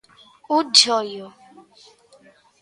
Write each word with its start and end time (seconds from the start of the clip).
Un 0.55 0.63
choio. 0.77 1.25